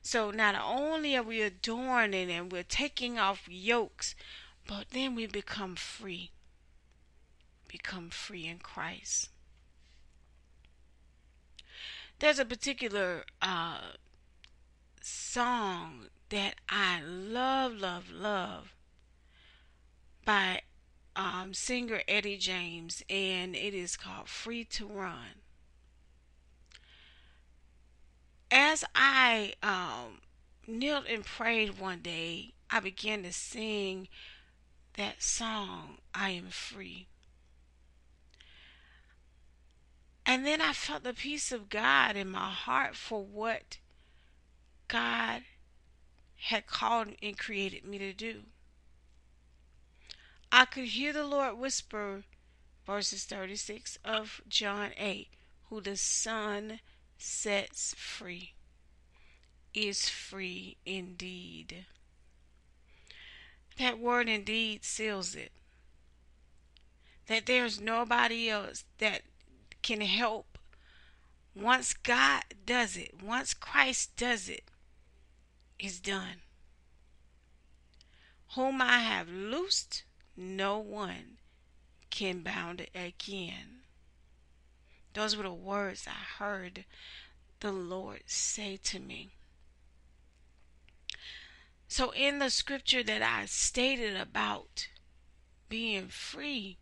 So 0.00 0.30
not 0.30 0.54
only 0.54 1.16
are 1.16 1.22
we 1.22 1.42
adorning 1.42 2.30
and 2.30 2.50
we're 2.50 2.62
taking 2.62 3.18
off 3.18 3.46
yokes, 3.46 4.14
but 4.66 4.90
then 4.90 5.14
we 5.14 5.26
become 5.26 5.76
free. 5.76 6.30
Become 7.68 8.08
free 8.10 8.46
in 8.46 8.58
Christ. 8.58 9.28
There's 12.18 12.38
a 12.38 12.44
particular 12.44 13.24
uh, 13.42 13.78
song 15.02 16.06
that 16.30 16.54
I 16.68 17.00
love, 17.02 17.74
love, 17.74 18.10
love 18.10 18.74
by 20.24 20.62
um, 21.16 21.54
singer 21.54 22.02
Eddie 22.08 22.38
James, 22.38 23.02
and 23.10 23.54
it 23.54 23.74
is 23.74 23.96
called 23.96 24.28
Free 24.28 24.64
to 24.64 24.86
Run. 24.86 25.42
As 28.50 28.84
I 28.94 29.54
um, 29.62 30.20
knelt 30.66 31.06
and 31.08 31.24
prayed 31.24 31.78
one 31.78 32.00
day, 32.00 32.54
I 32.70 32.80
began 32.80 33.22
to 33.24 33.32
sing 33.32 34.08
that 34.96 35.22
song, 35.22 35.98
I 36.14 36.30
am 36.30 36.48
free. 36.48 37.08
And 40.26 40.46
then 40.46 40.60
I 40.60 40.72
felt 40.72 41.04
the 41.04 41.12
peace 41.12 41.52
of 41.52 41.68
God 41.68 42.16
in 42.16 42.30
my 42.30 42.50
heart 42.50 42.96
for 42.96 43.22
what 43.22 43.78
God 44.88 45.42
had 46.36 46.66
called 46.66 47.08
and 47.22 47.38
created 47.38 47.84
me 47.84 47.98
to 47.98 48.12
do. 48.12 48.44
I 50.50 50.64
could 50.64 50.84
hear 50.84 51.12
the 51.12 51.24
Lord 51.24 51.58
whisper 51.58 52.24
verses 52.86 53.24
36 53.24 53.98
of 54.04 54.40
John 54.48 54.92
8 54.96 55.28
Who 55.68 55.80
the 55.80 55.96
Son 55.96 56.80
sets 57.18 57.94
free 57.96 58.54
is 59.72 60.08
free 60.08 60.76
indeed. 60.86 61.86
That 63.78 63.98
word 63.98 64.28
indeed 64.28 64.84
seals 64.84 65.34
it. 65.34 65.52
That 67.26 67.46
there's 67.46 67.80
nobody 67.80 68.48
else 68.48 68.84
that 68.98 69.22
can 69.84 70.00
help. 70.00 70.58
Once 71.54 71.92
God 71.92 72.42
does 72.66 72.96
it, 72.96 73.22
once 73.22 73.54
Christ 73.54 74.16
does 74.16 74.48
it, 74.48 74.64
it's 75.78 76.00
done. 76.00 76.40
Whom 78.56 78.80
I 78.82 78.98
have 79.00 79.28
loosed, 79.28 80.02
no 80.36 80.78
one 80.78 81.38
can 82.10 82.40
bound 82.40 82.80
it 82.80 82.90
again. 82.94 83.82
Those 85.12 85.36
were 85.36 85.44
the 85.44 85.52
words 85.52 86.08
I 86.08 86.42
heard 86.42 86.86
the 87.60 87.70
Lord 87.70 88.22
say 88.26 88.78
to 88.84 88.98
me. 88.98 89.30
So, 91.86 92.10
in 92.12 92.38
the 92.38 92.50
scripture 92.50 93.02
that 93.04 93.22
I 93.22 93.44
stated 93.44 94.16
about 94.16 94.88
being 95.68 96.08
free, 96.08 96.78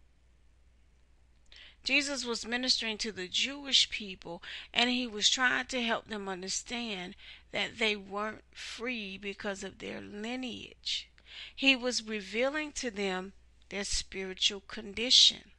Jesus 1.85 2.25
was 2.25 2.47
ministering 2.47 2.99
to 2.99 3.12
the 3.12 3.29
Jewish 3.29 3.91
people 3.91 4.43
and 4.73 4.89
he 4.89 5.07
was 5.07 5.29
trying 5.29 5.67
to 5.67 5.83
help 5.83 6.09
them 6.09 6.29
understand 6.29 7.17
that 7.51 7.79
they 7.79 7.97
weren't 7.97 8.45
free 8.53 9.19
because 9.19 9.65
of 9.65 9.79
their 9.79 10.01
lineage. 10.01 11.09
He 11.55 11.75
was 11.75 12.07
revealing 12.07 12.73
to 12.73 12.91
them 12.91 13.33
their 13.69 13.85
spiritual 13.85 14.61
condition. 14.61 15.51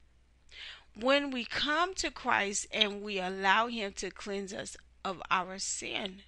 When 0.95 1.31
we 1.31 1.45
come 1.45 1.95
to 1.95 2.11
Christ 2.11 2.67
and 2.71 3.01
we 3.01 3.19
allow 3.19 3.67
Him 3.67 3.93
to 3.93 4.11
cleanse 4.11 4.53
us 4.53 4.77
of 5.03 5.21
our 5.31 5.57
sin, 5.57 6.21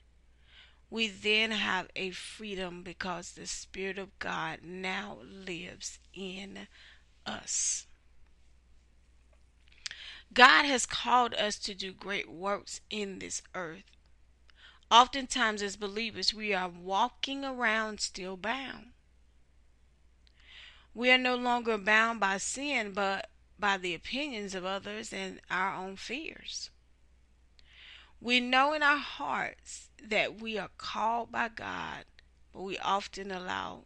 we 0.90 1.08
then 1.08 1.52
have 1.52 1.90
a 1.96 2.10
freedom 2.12 2.82
because 2.82 3.32
the 3.32 3.46
Spirit 3.46 4.00
of 4.00 4.18
God 4.18 4.60
now 4.64 5.20
lives 5.24 6.00
in 6.14 6.68
us. 7.25 7.86
God 10.36 10.65
has 10.65 10.86
called 10.86 11.34
us 11.36 11.58
to 11.60 11.74
do 11.74 11.94
great 11.94 12.30
works 12.30 12.82
in 12.89 13.20
this 13.20 13.42
earth. 13.56 13.86
Oftentimes, 14.92 15.62
as 15.62 15.77
believers, 15.77 16.34
we 16.34 16.54
are 16.54 16.68
walking 16.68 17.46
around 17.46 18.01
still 18.01 18.36
bound. 18.36 18.88
We 20.94 21.10
are 21.10 21.18
no 21.18 21.36
longer 21.36 21.77
bound 21.77 22.20
by 22.20 22.38
sin, 22.38 22.92
but 22.92 23.30
by 23.58 23.77
the 23.77 23.94
opinions 23.94 24.54
of 24.54 24.65
others 24.65 25.13
and 25.13 25.39
our 25.50 25.74
own 25.74 25.96
fears. 25.96 26.70
We 28.20 28.42
know 28.42 28.74
in 28.74 28.84
our 28.84 28.98
hearts 28.98 29.88
that 30.04 30.42
we 30.42 30.58
are 30.58 30.72
called 30.77 31.32
by 31.32 31.48
God, 31.48 32.04
but 32.51 32.62
we 32.62 32.77
often 32.80 33.32
allow 33.32 33.86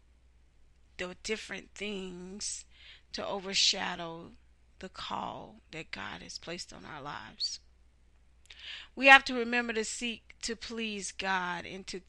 the 0.98 1.16
different 1.22 1.76
things 1.76 2.66
to 3.14 3.26
overshadow 3.26 4.32
the 4.80 4.90
call 4.90 5.62
that 5.72 5.92
God 5.92 6.22
has 6.22 6.38
placed 6.38 6.74
on 6.74 6.84
our 6.86 7.02
lives. 7.02 7.60
We 8.96 9.08
have 9.08 9.24
to 9.26 9.34
remember 9.34 9.74
to 9.74 9.86
seek 9.86 10.36
to 10.42 10.56
please 10.56 11.12
God 11.12 11.66
and 11.66 11.86
to 11.88 12.02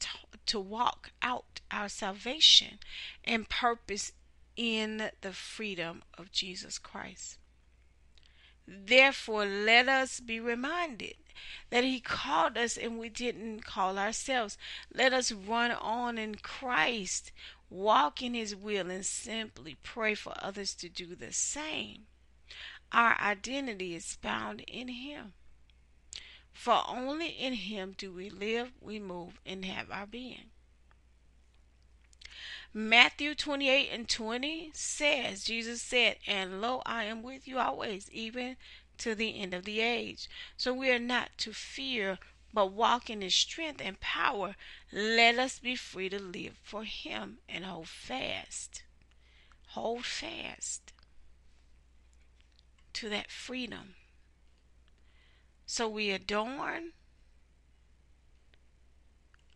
to 0.47 0.59
walk 0.59 1.11
out 1.21 1.61
our 1.69 1.87
salvation 1.87 2.79
and 3.23 3.47
purpose 3.47 4.11
in 4.57 5.11
the 5.21 5.33
freedom 5.33 6.03
of 6.17 6.31
Jesus 6.31 6.77
Christ. 6.77 7.37
Therefore, 8.67 9.45
let 9.45 9.87
us 9.87 10.19
be 10.19 10.39
reminded 10.39 11.15
that 11.69 11.83
He 11.83 11.99
called 11.99 12.57
us 12.57 12.77
and 12.77 12.99
we 12.99 13.09
didn't 13.09 13.65
call 13.65 13.97
ourselves. 13.97 14.57
Let 14.93 15.13
us 15.13 15.31
run 15.31 15.71
on 15.71 16.17
in 16.17 16.35
Christ, 16.35 17.31
walk 17.69 18.21
in 18.21 18.33
His 18.33 18.55
will, 18.55 18.89
and 18.89 19.05
simply 19.05 19.77
pray 19.83 20.15
for 20.15 20.33
others 20.37 20.73
to 20.75 20.89
do 20.89 21.15
the 21.15 21.33
same. 21.33 22.07
Our 22.93 23.17
identity 23.21 23.95
is 23.95 24.15
found 24.15 24.61
in 24.61 24.89
Him. 24.89 25.33
For 26.51 26.83
only 26.87 27.29
in 27.29 27.53
Him 27.53 27.95
do 27.97 28.11
we 28.11 28.29
live, 28.29 28.73
we 28.81 28.99
move, 28.99 29.39
and 29.45 29.63
have 29.63 29.89
our 29.89 30.05
being. 30.05 30.51
Matthew 32.73 33.33
28 33.33 33.89
and 33.91 34.09
20 34.09 34.71
says, 34.73 35.45
Jesus 35.45 35.81
said, 35.81 36.17
And 36.27 36.61
lo, 36.61 36.81
I 36.85 37.05
am 37.05 37.23
with 37.23 37.47
you 37.47 37.59
always, 37.59 38.09
even 38.11 38.57
to 38.97 39.15
the 39.15 39.39
end 39.39 39.53
of 39.53 39.63
the 39.63 39.79
age. 39.79 40.29
So 40.57 40.73
we 40.73 40.91
are 40.91 40.99
not 40.99 41.37
to 41.39 41.53
fear, 41.53 42.19
but 42.53 42.73
walk 42.73 43.09
in 43.09 43.21
his 43.21 43.35
strength 43.35 43.81
and 43.81 43.99
power. 44.01 44.55
Let 44.91 45.39
us 45.39 45.59
be 45.59 45.75
free 45.75 46.09
to 46.09 46.19
live 46.21 46.57
for 46.61 46.83
him 46.83 47.39
and 47.47 47.63
hold 47.63 47.87
fast. 47.87 48.83
Hold 49.67 50.05
fast 50.05 50.90
to 52.93 53.09
that 53.09 53.31
freedom. 53.31 53.95
So 55.65 55.87
we 55.87 56.11
adorn 56.11 56.91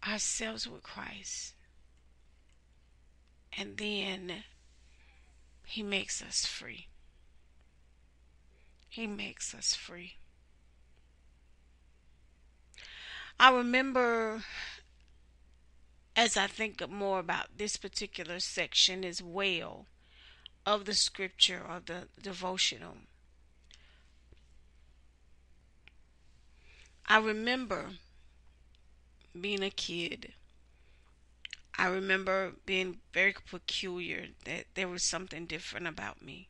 ourselves 0.08 0.67
with 0.67 0.84
Christ 0.84 1.54
and 3.58 3.78
then 3.78 4.43
He 5.65 5.84
makes 5.84 6.21
us 6.21 6.45
free. 6.45 6.88
He 8.88 9.08
makes 9.08 9.54
us 9.54 9.74
free. 9.74 10.15
I 13.39 13.52
remember 13.52 14.43
as 16.15 16.38
I 16.38 16.48
think 16.48 16.88
more 16.89 17.19
about 17.19 17.58
this 17.58 17.76
particular 17.76 18.39
section 18.39 19.04
as 19.04 19.21
well 19.21 19.88
of 20.65 20.86
the 20.86 20.93
scripture 20.93 21.62
or 21.67 21.82
the 21.86 22.08
devotional. 22.21 22.98
I 27.08 27.18
remember 27.18 27.94
being 29.39 29.62
a 29.63 29.70
kid 29.70 30.34
I 31.78 31.86
remember 31.88 32.54
being 32.65 33.02
very 33.13 33.34
peculiar 33.34 34.30
that 34.46 34.65
there 34.74 34.88
was 34.88 35.04
something 35.04 35.46
different 35.46 35.88
about 35.88 36.22
me, 36.22 36.50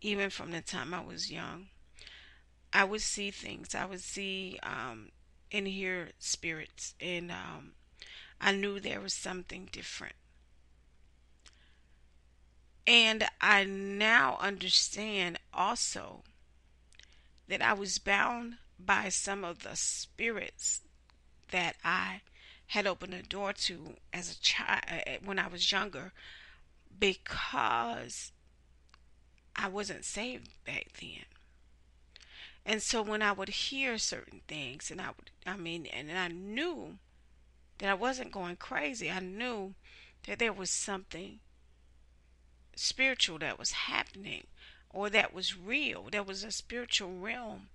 even 0.00 0.30
from 0.30 0.50
the 0.52 0.62
time 0.62 0.94
I 0.94 1.00
was 1.00 1.30
young. 1.32 1.68
I 2.72 2.82
would 2.84 3.02
see 3.02 3.30
things, 3.30 3.74
I 3.76 3.84
would 3.84 4.00
see 4.00 4.58
um, 4.64 5.12
and 5.52 5.68
hear 5.68 6.10
spirits, 6.18 6.94
and 7.00 7.30
um, 7.30 7.74
I 8.40 8.52
knew 8.52 8.80
there 8.80 9.00
was 9.00 9.14
something 9.14 9.68
different. 9.72 10.16
And 12.86 13.26
I 13.40 13.64
now 13.64 14.36
understand 14.38 15.38
also 15.54 16.24
that 17.48 17.60
I 17.62 17.72
was 17.74 17.98
bound 17.98 18.56
by 18.86 19.08
some 19.08 19.44
of 19.44 19.60
the 19.60 19.76
spirits 19.76 20.80
that 21.50 21.76
I 21.84 22.22
had 22.68 22.86
opened 22.86 23.14
a 23.14 23.22
door 23.22 23.52
to 23.52 23.96
as 24.12 24.30
a 24.30 24.40
child 24.40 24.82
uh, 24.88 25.16
when 25.24 25.38
I 25.38 25.48
was 25.48 25.72
younger 25.72 26.12
because 26.98 28.32
I 29.56 29.68
wasn't 29.68 30.04
saved 30.04 30.50
back 30.64 30.88
then. 31.00 31.24
And 32.64 32.82
so 32.82 33.02
when 33.02 33.22
I 33.22 33.32
would 33.32 33.48
hear 33.48 33.98
certain 33.98 34.42
things 34.46 34.90
and 34.90 35.00
I 35.00 35.08
would 35.08 35.30
I 35.46 35.56
mean 35.56 35.86
and 35.86 36.12
I 36.12 36.28
knew 36.28 36.98
that 37.78 37.88
I 37.88 37.94
wasn't 37.94 38.32
going 38.32 38.56
crazy. 38.56 39.10
I 39.10 39.20
knew 39.20 39.74
that 40.26 40.38
there 40.38 40.52
was 40.52 40.70
something 40.70 41.40
spiritual 42.76 43.38
that 43.38 43.58
was 43.58 43.72
happening 43.72 44.46
or 44.90 45.10
that 45.10 45.34
was 45.34 45.56
real. 45.56 46.08
There 46.10 46.22
was 46.22 46.44
a 46.44 46.50
spiritual 46.50 47.12
realm. 47.12 47.70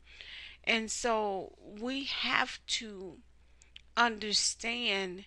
And 0.67 0.89
so 0.89 1.54
we 1.80 2.06
have 2.06 2.60
to 2.67 3.17
understand, 3.95 5.25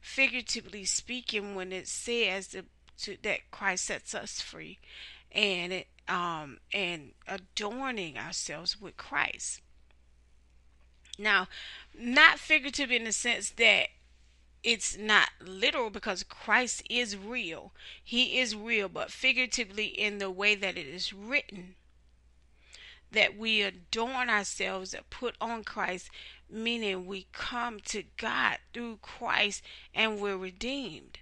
figuratively 0.00 0.84
speaking, 0.84 1.54
when 1.54 1.72
it 1.72 1.86
says 1.88 2.48
that, 2.48 2.64
to, 3.02 3.16
that 3.22 3.50
Christ 3.50 3.84
sets 3.84 4.14
us 4.14 4.40
free, 4.40 4.78
and 5.30 5.72
it, 5.72 5.86
um, 6.08 6.58
and 6.72 7.12
adorning 7.26 8.16
ourselves 8.16 8.80
with 8.80 8.96
Christ. 8.96 9.60
Now, 11.18 11.48
not 11.98 12.38
figurative 12.38 12.90
in 12.90 13.04
the 13.04 13.12
sense 13.12 13.50
that 13.50 13.88
it's 14.62 14.96
not 14.96 15.28
literal 15.40 15.90
because 15.90 16.22
Christ 16.22 16.82
is 16.88 17.16
real. 17.16 17.72
He 18.02 18.38
is 18.38 18.56
real, 18.56 18.88
but 18.88 19.10
figuratively 19.10 19.86
in 19.86 20.18
the 20.18 20.30
way 20.30 20.54
that 20.54 20.76
it 20.76 20.86
is 20.86 21.12
written. 21.12 21.74
That 23.12 23.36
we 23.36 23.62
adorn 23.62 24.28
ourselves 24.28 24.92
and 24.92 25.08
put 25.08 25.34
on 25.40 25.64
Christ, 25.64 26.10
meaning 26.50 27.06
we 27.06 27.26
come 27.32 27.80
to 27.86 28.04
God 28.16 28.58
through 28.72 28.98
Christ 29.02 29.62
and 29.94 30.20
we're 30.20 30.36
redeemed. 30.36 31.18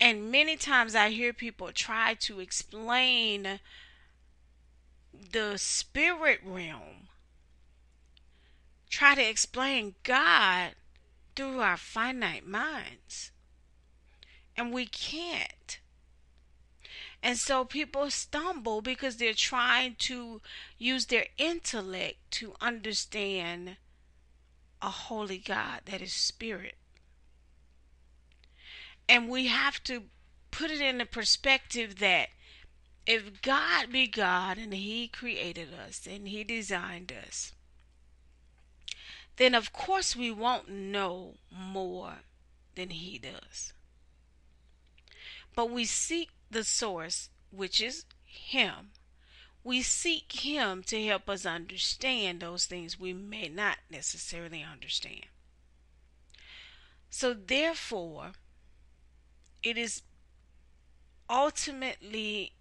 And 0.00 0.30
many 0.30 0.56
times 0.56 0.94
I 0.94 1.10
hear 1.10 1.32
people 1.32 1.70
try 1.72 2.14
to 2.14 2.40
explain 2.40 3.60
the 5.32 5.56
spirit 5.56 6.40
realm, 6.44 7.08
try 8.88 9.14
to 9.16 9.28
explain 9.28 9.96
God 10.04 10.74
through 11.34 11.60
our 11.60 11.76
finite 11.76 12.46
minds. 12.46 13.32
And 14.56 14.72
we 14.72 14.86
can't. 14.86 15.78
And 17.22 17.36
so 17.36 17.64
people 17.64 18.10
stumble 18.10 18.80
because 18.80 19.16
they're 19.16 19.34
trying 19.34 19.96
to 20.00 20.40
use 20.78 21.06
their 21.06 21.26
intellect 21.36 22.18
to 22.32 22.54
understand 22.60 23.76
a 24.80 24.90
holy 24.90 25.38
God 25.38 25.80
that 25.86 26.00
is 26.00 26.12
spirit. 26.12 26.76
And 29.08 29.28
we 29.28 29.46
have 29.46 29.82
to 29.84 30.04
put 30.50 30.70
it 30.70 30.80
in 30.80 30.98
the 30.98 31.06
perspective 31.06 31.98
that 31.98 32.28
if 33.06 33.42
God 33.42 33.90
be 33.90 34.06
God 34.06 34.58
and 34.58 34.72
He 34.72 35.08
created 35.08 35.68
us 35.72 36.06
and 36.06 36.28
He 36.28 36.44
designed 36.44 37.12
us, 37.26 37.52
then 39.38 39.54
of 39.54 39.72
course 39.72 40.14
we 40.14 40.30
won't 40.30 40.68
know 40.68 41.34
more 41.50 42.18
than 42.74 42.90
He 42.90 43.18
does. 43.18 43.72
But 45.56 45.70
we 45.70 45.86
seek 45.86 46.30
the 46.50 46.64
source, 46.64 47.30
which 47.50 47.80
is 47.80 48.04
Him. 48.24 48.90
We 49.64 49.82
seek 49.82 50.32
Him 50.32 50.82
to 50.84 51.04
help 51.04 51.28
us 51.28 51.44
understand 51.44 52.40
those 52.40 52.66
things 52.66 52.98
we 52.98 53.12
may 53.12 53.48
not 53.48 53.78
necessarily 53.90 54.62
understand. 54.62 55.26
So, 57.10 57.34
therefore, 57.34 58.32
it 59.62 59.76
is 59.76 60.02
ultimately 61.28 62.52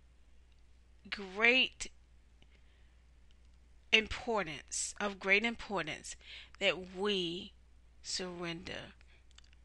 great 1.10 1.92
importance, 3.92 4.94
of 5.00 5.20
great 5.20 5.46
importance, 5.46 6.16
that 6.60 6.96
we 6.96 7.54
surrender 8.02 8.94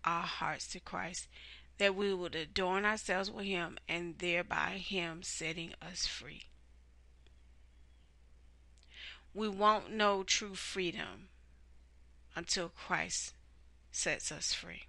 our 0.05 0.23
hearts 0.23 0.67
to 0.69 0.81
Christ, 0.81 1.29
that 1.83 1.97
we 1.97 2.15
would 2.15 2.37
adorn 2.37 2.85
ourselves 2.85 3.29
with 3.29 3.45
Him 3.45 3.77
and 3.89 4.17
thereby 4.19 4.81
Him 4.81 5.25
setting 5.25 5.75
us 5.83 6.07
free. 6.07 6.45
We 9.35 9.49
won't 9.49 9.91
know 9.91 10.23
true 10.23 10.55
freedom 10.55 11.29
until 12.37 12.69
Christ 12.69 13.35
sets 13.91 14.31
us 14.31 14.55
free 14.55 14.85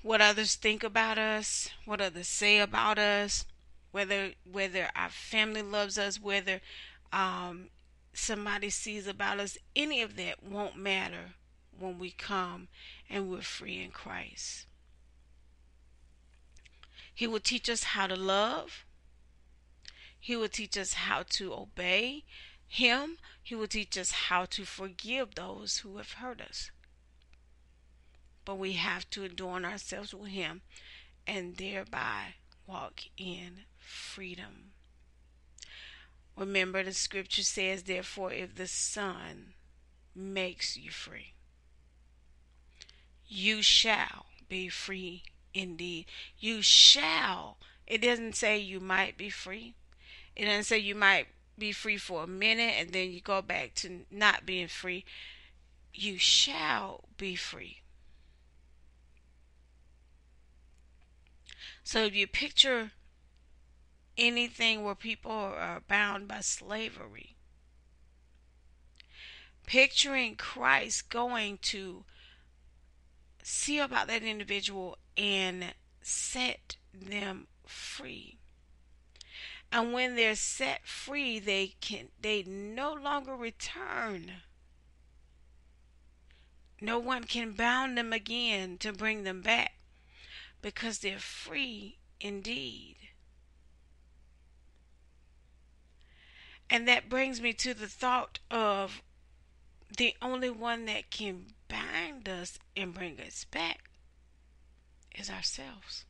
what 0.00 0.22
others 0.22 0.54
think 0.54 0.82
about 0.82 1.18
us, 1.18 1.68
what 1.84 2.00
others 2.00 2.28
say 2.28 2.58
about 2.58 2.98
us, 2.98 3.44
whether 3.90 4.32
whether 4.50 4.90
our 4.96 5.10
family 5.10 5.62
loves 5.62 5.98
us, 5.98 6.18
whether 6.18 6.62
um, 7.12 7.68
somebody 8.14 8.70
sees 8.70 9.06
about 9.06 9.38
us, 9.38 9.58
any 9.76 10.00
of 10.00 10.16
that 10.16 10.42
won't 10.42 10.78
matter 10.78 11.34
when 11.78 11.98
we 11.98 12.10
come 12.10 12.68
and 13.10 13.30
we're 13.30 13.42
free 13.42 13.82
in 13.82 13.90
Christ. 13.90 14.66
He 17.14 17.26
will 17.26 17.40
teach 17.40 17.68
us 17.70 17.84
how 17.84 18.06
to 18.08 18.16
love. 18.16 18.84
He 20.18 20.36
will 20.36 20.48
teach 20.48 20.76
us 20.76 20.94
how 20.94 21.22
to 21.30 21.54
obey 21.54 22.24
Him. 22.66 23.18
He 23.42 23.54
will 23.54 23.68
teach 23.68 23.96
us 23.96 24.10
how 24.10 24.46
to 24.46 24.64
forgive 24.64 25.34
those 25.34 25.78
who 25.78 25.96
have 25.98 26.12
hurt 26.14 26.40
us 26.40 26.70
but 28.44 28.56
we 28.56 28.72
have 28.72 29.08
to 29.10 29.24
adorn 29.24 29.64
ourselves 29.64 30.14
with 30.14 30.30
Him 30.30 30.62
and 31.26 31.56
thereby 31.56 32.34
walk 32.66 33.02
in 33.16 33.60
freedom. 33.78 34.72
Remember, 36.36 36.82
the 36.82 36.92
scripture 36.92 37.42
says, 37.42 37.84
therefore, 37.84 38.32
if 38.32 38.56
the 38.56 38.66
Son 38.66 39.54
makes 40.14 40.76
you 40.76 40.90
free, 40.90 41.34
you 43.26 43.62
shall 43.62 44.26
be 44.48 44.68
free 44.68 45.22
indeed. 45.54 46.06
You 46.38 46.60
shall. 46.60 47.56
It 47.86 48.02
doesn't 48.02 48.34
say 48.34 48.58
you 48.58 48.80
might 48.80 49.16
be 49.16 49.30
free. 49.30 49.74
It 50.36 50.46
doesn't 50.46 50.64
say 50.64 50.78
you 50.78 50.94
might 50.94 51.28
be 51.56 51.72
free 51.72 51.96
for 51.96 52.24
a 52.24 52.26
minute 52.26 52.74
and 52.76 52.90
then 52.90 53.12
you 53.12 53.20
go 53.20 53.40
back 53.40 53.74
to 53.76 54.04
not 54.10 54.44
being 54.44 54.68
free. 54.68 55.04
You 55.92 56.18
shall 56.18 57.04
be 57.16 57.36
free. 57.36 57.80
So 61.84 62.04
if 62.04 62.14
you 62.14 62.26
picture 62.26 62.92
anything 64.16 64.82
where 64.82 64.94
people 64.94 65.30
are 65.30 65.82
bound 65.86 66.26
by 66.26 66.40
slavery, 66.40 67.36
picturing 69.66 70.36
Christ 70.36 71.10
going 71.10 71.58
to 71.62 72.04
see 73.44 73.78
about 73.78 74.06
that 74.06 74.22
individual 74.22 74.96
and 75.18 75.74
set 76.00 76.76
them 76.92 77.46
free. 77.66 78.38
And 79.70 79.92
when 79.92 80.16
they're 80.16 80.34
set 80.34 80.86
free, 80.86 81.38
they 81.38 81.74
can 81.80 82.08
they 82.20 82.42
no 82.42 82.92
longer 82.92 83.36
return. 83.36 84.32
No 86.80 86.98
one 86.98 87.24
can 87.24 87.52
bound 87.52 87.96
them 87.98 88.12
again 88.12 88.78
to 88.78 88.92
bring 88.92 89.24
them 89.24 89.42
back 89.42 89.74
because 90.62 90.98
they're 90.98 91.18
free 91.18 91.98
indeed. 92.20 92.96
And 96.70 96.88
that 96.88 97.10
brings 97.10 97.40
me 97.40 97.52
to 97.54 97.74
the 97.74 97.88
thought 97.88 98.38
of 98.50 99.02
the 99.96 100.14
only 100.20 100.50
one 100.50 100.86
that 100.86 101.10
can 101.10 101.46
bind 101.68 102.28
us 102.28 102.58
and 102.76 102.94
bring 102.94 103.20
us 103.20 103.44
back 103.44 103.90
is 105.16 105.30
ourselves. 105.30 106.04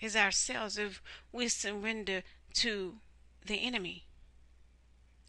Is 0.00 0.16
ourselves 0.16 0.78
if 0.78 1.02
we 1.32 1.48
surrender 1.48 2.22
to 2.54 2.96
the 3.44 3.62
enemy 3.62 4.04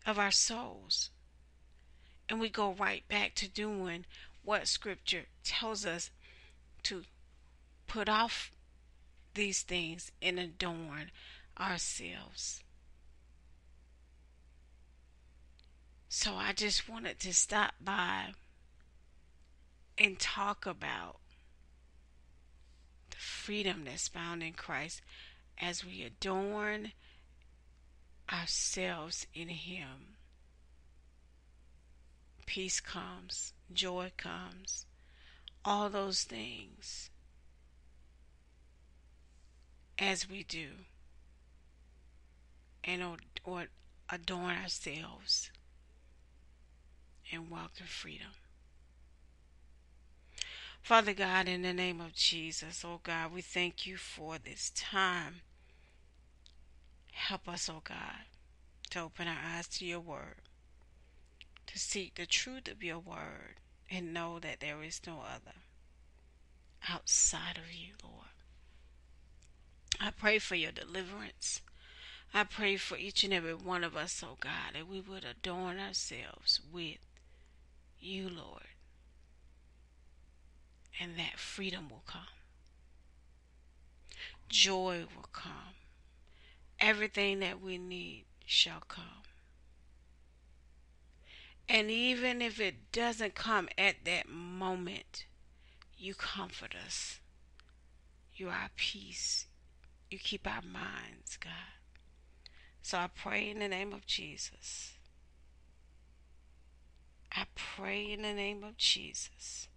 of 0.05 0.17
our 0.17 0.31
souls 0.31 1.09
and 2.29 2.39
we 2.39 2.49
go 2.49 2.73
right 2.73 3.07
back 3.07 3.35
to 3.35 3.49
doing 3.49 4.05
what 4.43 4.67
Scripture 4.67 5.25
tells 5.43 5.85
us 5.85 6.11
to 6.83 7.03
put 7.87 8.07
off 8.09 8.51
these 9.33 9.61
things 9.61 10.11
and 10.21 10.39
adorn 10.39 11.11
ourselves. 11.59 12.63
So 16.09 16.35
I 16.35 16.53
just 16.53 16.87
wanted 16.87 17.19
to 17.19 17.33
stop 17.33 17.73
by 17.81 18.33
and 19.97 20.17
talk 20.19 20.65
about 20.65 21.17
the 23.09 23.17
freedom 23.17 23.83
that's 23.85 24.07
found 24.07 24.41
in 24.41 24.53
Christ 24.53 25.01
as 25.59 25.83
we 25.83 26.03
adorn 26.03 26.93
ourselves 28.31 29.27
in 29.33 29.49
Him. 29.49 30.15
Peace 32.45 32.79
comes 32.79 33.53
joy 33.73 34.11
comes, 34.17 34.85
all 35.65 35.89
those 35.89 36.23
things 36.23 37.09
as 39.99 40.29
we 40.29 40.43
do 40.43 40.69
and 42.83 43.03
or 43.43 43.65
adorn 44.09 44.55
ourselves 44.55 45.51
and 47.31 47.49
walk 47.49 47.71
in 47.79 47.85
freedom. 47.85 48.27
Father 50.81 51.13
God, 51.13 51.47
in 51.47 51.63
the 51.63 51.73
name 51.73 51.99
of 51.99 52.13
Jesus, 52.13 52.83
oh 52.85 53.01
God, 53.03 53.33
we 53.33 53.41
thank 53.41 53.85
you 53.85 53.97
for 53.97 54.37
this 54.37 54.71
time. 54.75 55.41
Help 57.11 57.49
us, 57.49 57.69
oh 57.69 57.81
God, 57.83 58.25
to 58.91 59.01
open 59.01 59.27
our 59.27 59.37
eyes 59.55 59.67
to 59.67 59.85
your 59.85 59.99
word 59.99 60.41
to 61.67 61.77
seek 61.77 62.15
the 62.15 62.25
truth 62.25 62.67
of 62.67 62.83
your 62.83 62.99
word 62.99 63.55
and 63.89 64.13
know 64.13 64.39
that 64.39 64.59
there 64.59 64.81
is 64.81 65.01
no 65.05 65.21
other 65.21 65.55
outside 66.89 67.57
of 67.57 67.71
you, 67.71 67.93
Lord. 68.03 68.25
I 69.99 70.11
pray 70.11 70.39
for 70.39 70.55
your 70.55 70.71
deliverance. 70.71 71.61
I 72.33 72.43
pray 72.43 72.77
for 72.77 72.97
each 72.97 73.23
and 73.23 73.33
every 73.33 73.53
one 73.53 73.83
of 73.83 73.95
us, 73.95 74.23
oh 74.25 74.37
God, 74.39 74.73
that 74.73 74.87
we 74.87 74.99
would 75.01 75.25
adorn 75.25 75.79
ourselves 75.79 76.59
with 76.71 76.97
you, 77.99 78.29
Lord, 78.29 78.67
and 80.99 81.17
that 81.17 81.39
freedom 81.39 81.89
will 81.89 82.03
come. 82.05 82.21
Joy 84.49 85.05
will 85.15 85.29
come. 85.31 85.75
Everything 86.79 87.39
that 87.39 87.61
we 87.61 87.77
need 87.77 88.25
shall 88.45 88.81
come. 88.87 89.23
And 91.69 91.91
even 91.91 92.41
if 92.41 92.61
it 92.61 92.91
doesn't 92.91 93.35
come 93.35 93.67
at 93.77 94.05
that 94.05 94.29
moment, 94.29 95.25
you 95.97 96.13
comfort 96.13 96.73
us. 96.85 97.19
You're 98.35 98.51
our 98.51 98.69
peace. 98.77 99.47
You 100.09 100.17
keep 100.19 100.47
our 100.47 100.61
minds, 100.61 101.37
God. 101.37 101.51
So 102.81 102.99
I 102.99 103.09
pray 103.13 103.49
in 103.49 103.59
the 103.59 103.67
name 103.67 103.91
of 103.91 104.05
Jesus. 104.05 104.96
I 107.31 107.45
pray 107.55 108.11
in 108.11 108.21
the 108.21 108.33
name 108.33 108.63
of 108.63 108.77
Jesus 108.77 109.67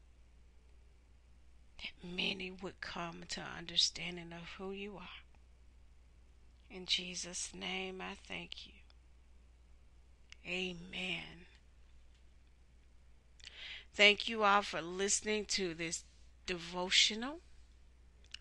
that 1.79 2.09
many 2.09 2.51
would 2.51 2.81
come 2.81 3.25
to 3.29 3.41
understanding 3.41 4.33
of 4.33 4.49
who 4.59 4.73
you 4.73 4.97
are. 4.97 5.21
In 6.71 6.87
Jesus' 6.87 7.53
name, 7.55 8.01
I 8.01 8.15
thank 8.27 8.67
you. 8.67 8.73
Amen. 10.47 11.47
Thank 13.93 14.29
you 14.29 14.45
all 14.45 14.63
for 14.63 14.81
listening 14.81 15.45
to 15.47 15.75
this 15.75 16.05
devotional 16.47 17.41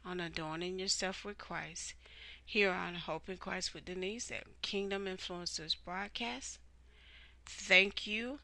on 0.05 0.19
adorning 0.19 0.79
yourself 0.79 1.25
with 1.25 1.37
Christ 1.37 1.95
here 2.45 2.71
on 2.71 2.95
Hope 2.95 3.29
in 3.29 3.37
Christ 3.37 3.73
with 3.73 3.85
Denise 3.85 4.31
at 4.31 4.43
Kingdom 4.61 5.05
Influencers 5.05 5.75
broadcast. 5.85 6.57
Thank 7.45 8.07
you. 8.07 8.39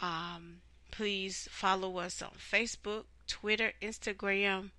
Um, 0.00 0.60
please 0.90 1.48
follow 1.50 1.98
us 1.98 2.22
on 2.22 2.32
Facebook, 2.38 3.04
Twitter, 3.26 3.72
Instagram, 3.80 4.70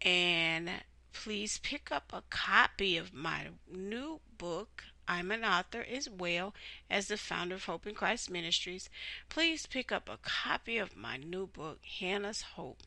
and 0.00 0.70
please 1.12 1.58
pick 1.58 1.90
up 1.92 2.12
a 2.12 2.22
copy 2.30 2.96
of 2.96 3.12
my 3.14 3.48
new 3.70 4.20
book. 4.38 4.84
I'm 5.08 5.30
an 5.30 5.44
author 5.44 5.84
as 5.90 6.08
well 6.08 6.54
as 6.88 7.08
the 7.08 7.16
founder 7.16 7.56
of 7.56 7.64
Hope 7.64 7.86
in 7.86 7.94
Christ 7.94 8.30
Ministries. 8.30 8.88
Please 9.28 9.66
pick 9.66 9.90
up 9.90 10.08
a 10.08 10.18
copy 10.22 10.78
of 10.78 10.96
my 10.96 11.16
new 11.16 11.46
book, 11.46 11.80
Hannah's 11.98 12.42
Hope. 12.42 12.82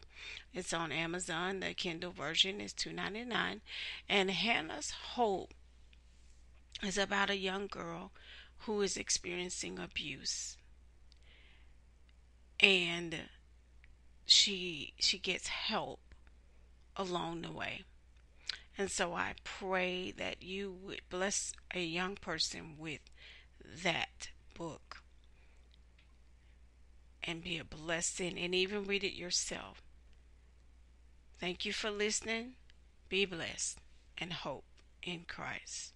It's 0.54 0.74
on 0.74 0.92
Amazon. 0.92 1.60
The 1.60 1.74
Kindle 1.74 2.12
version 2.12 2.62
is 2.62 2.74
$2.99. 2.74 3.60
And 4.08 4.32
Hannah's 4.32 4.92
Hope 4.92 5.54
is 6.82 6.98
about 6.98 7.30
a 7.30 7.38
young 7.38 7.68
girl 7.68 8.12
who 8.60 8.82
is 8.82 8.98
experiencing 8.98 9.78
abuse. 9.78 10.58
And 12.60 13.16
she 14.26 14.94
she 15.00 15.18
gets 15.20 15.48
help 15.48 16.00
along 16.96 17.42
the 17.42 17.52
way. 17.52 17.84
And 18.78 18.92
so 18.92 19.14
I 19.14 19.34
pray 19.44 20.12
that 20.12 20.44
you 20.44 20.72
would 20.72 21.02
bless 21.10 21.54
a 21.74 21.84
young 21.84 22.16
person 22.16 22.76
with 22.78 23.00
that 23.84 24.30
book 24.54 25.04
and 27.24 27.44
be 27.44 27.58
a 27.58 27.64
blessing 27.64 28.38
and 28.38 28.54
even 28.54 28.84
read 28.84 29.04
it 29.04 29.14
yourself. 29.14 29.82
Thank 31.40 31.66
you 31.66 31.74
for 31.74 31.90
listening. 31.90 32.54
Be 33.10 33.26
blessed 33.26 33.80
and 34.18 34.32
hope 34.32 34.66
in 35.04 35.26
Christ. 35.28 35.95